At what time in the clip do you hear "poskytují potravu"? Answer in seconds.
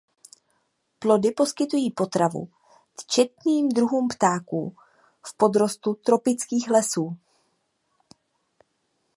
1.31-2.47